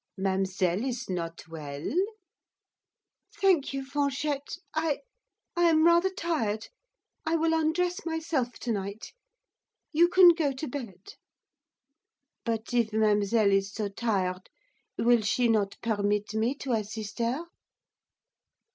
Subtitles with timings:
[0.17, 1.93] 'Mademoiselle is not well?'
[3.39, 5.01] 'Thank you, Fanchette, I
[5.55, 6.69] I am rather tired.
[7.23, 9.13] I will undress myself to night
[9.93, 11.13] you can go to bed.'
[12.43, 14.49] 'But if mademoiselle is so tired,
[14.97, 17.45] will she not permit me to assist her?